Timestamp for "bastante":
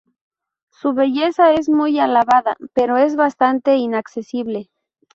3.15-3.75